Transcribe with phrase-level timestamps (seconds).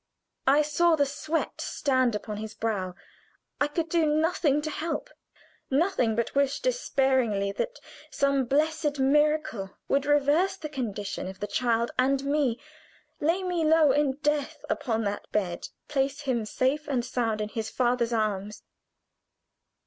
[0.47, 2.95] I saw the sweat stand upon his brow
[3.59, 5.11] I could do nothing to help
[5.69, 7.77] nothing but wish despairingly that
[8.09, 12.59] some blessed miracle would reverse the condition of the child and me
[13.19, 17.69] lay me low in death upon that bed place him safe and sound in his
[17.69, 18.63] father's arms.